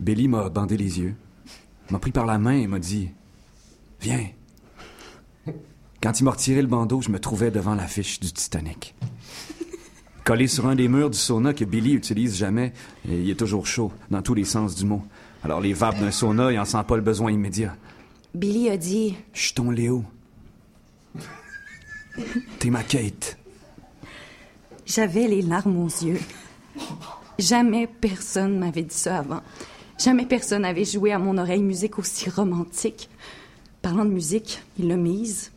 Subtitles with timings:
[0.00, 1.14] Billy m'a bandé les yeux,
[1.90, 3.10] m'a pris par la main et m'a dit
[4.00, 4.26] Viens.
[6.02, 8.94] Quand il m'a retiré le bandeau, je me trouvais devant l'affiche du Titanic.
[10.24, 12.72] Collé sur un des murs du sauna que Billy utilise jamais,
[13.06, 15.02] et il est toujours chaud, dans tous les sens du mot.
[15.44, 17.76] Alors les vapes d'un sauna, il en sent pas le besoin immédiat.
[18.34, 20.02] Billy a dit Je suis ton Léo.
[22.58, 23.36] T'es ma Kate.
[24.86, 26.20] J'avais les larmes aux yeux.
[27.38, 29.42] Jamais personne m'avait dit ça avant.
[30.02, 33.10] Jamais personne n'avait joué à mon oreille musique aussi romantique.
[33.82, 35.52] Parlant de musique, il l'a mise.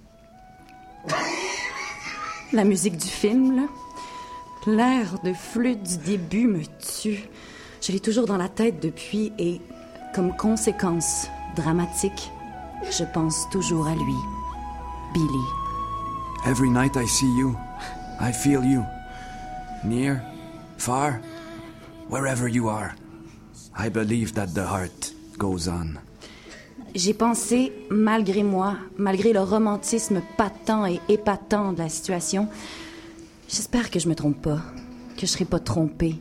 [2.51, 3.61] La musique du film, là.
[4.67, 6.61] L'air de flûte du début me
[7.01, 7.23] tue.
[7.81, 9.61] Je l'ai toujours dans la tête depuis et,
[10.13, 12.29] comme conséquence dramatique,
[12.91, 14.15] je pense toujours à lui.
[15.13, 15.45] Billy.
[16.45, 17.55] Every night I see you,
[18.19, 18.83] I feel you.
[19.85, 20.21] Near,
[20.77, 21.21] far,
[22.09, 22.93] wherever you are.
[23.77, 25.97] I believe that the heart goes on.
[26.95, 32.47] J'ai pensé, malgré moi, malgré le romantisme patent et épatant de la situation,
[33.49, 34.61] j'espère que je me trompe pas,
[35.17, 36.17] que je serai pas trompée.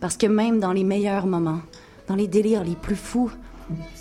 [0.00, 1.60] Parce que même dans les meilleurs moments,
[2.08, 3.30] dans les délires les plus fous,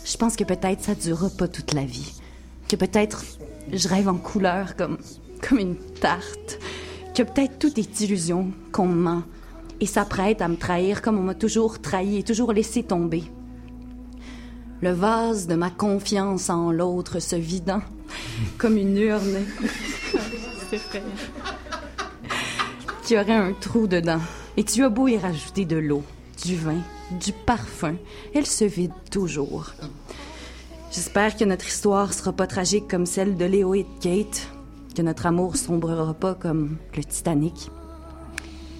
[0.03, 2.13] je pense que peut-être ça durera pas toute la vie.
[2.67, 3.23] Que peut-être
[3.72, 4.97] je rêve en couleur comme,
[5.47, 6.59] comme une tarte.
[7.13, 9.23] Que peut-être tout est illusion, qu'on me ment.
[9.81, 13.23] Et s'apprête à me trahir comme on m'a toujours trahi et toujours laissé tomber.
[14.81, 17.81] Le vase de ma confiance en l'autre se vidant
[18.57, 19.45] comme une urne.
[23.03, 24.22] Qui aurait un trou dedans.
[24.57, 26.03] Et tu as beau y rajouter de l'eau,
[26.44, 26.81] du vin,
[27.19, 27.95] du parfum,
[28.33, 29.73] elle se vide toujours.
[30.91, 34.50] J'espère que notre histoire sera pas tragique comme celle de Léo et de Kate,
[34.95, 37.69] que notre amour sombrera pas comme le Titanic.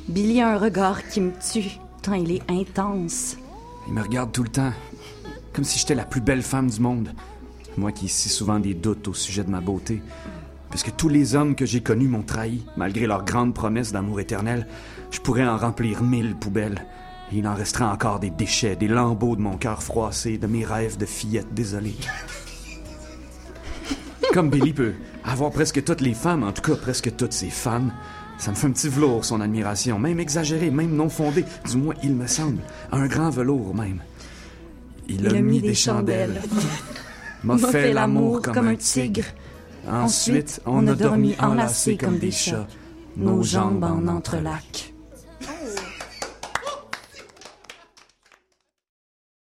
[0.10, 3.38] Billy a un regard qui me tue, tant il est intense.
[3.88, 4.74] Il me regarde tout le temps,
[5.54, 7.14] comme si j'étais la plus belle femme du monde.
[7.78, 10.02] Moi qui ai si souvent des doutes au sujet de ma beauté.
[10.72, 14.66] Puisque tous les hommes que j'ai connus m'ont trahi, malgré leurs grandes promesses d'amour éternel,
[15.12, 16.88] je pourrais en remplir mille poubelles.
[17.32, 20.66] Et il en resterait encore des déchets, des lambeaux de mon cœur froissé, de mes
[20.66, 21.98] rêves de fillette désolée.
[24.34, 24.94] Comme Billy peut
[25.24, 27.92] avoir presque toutes les femmes, en tout cas presque toutes ses femmes,
[28.40, 31.94] ça me fait un petit velours, son admiration, même exagéré, même non fondé, du moins
[32.04, 32.60] il me semble,
[32.92, 34.02] un grand velours même.
[35.10, 36.42] Il, a, mis, des chandelles,
[37.44, 39.26] m'a fait l'amour comme un tigre.
[39.90, 42.68] Ensuite, on a dormi enlacés comme des chats,
[43.18, 44.94] nos jambes en entrelacs.